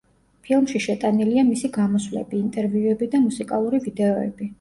[0.45, 4.49] ფილმში შეტანილია მისი გამოსვლები, ინტერვიუები და მუსიკალური ვიდეოები.